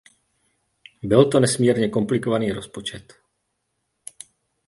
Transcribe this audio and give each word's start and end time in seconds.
Byl 1.03 1.25
to 1.25 1.39
nesmírně 1.39 1.89
komplikovaný 1.89 2.51
rozpočet. 2.51 3.13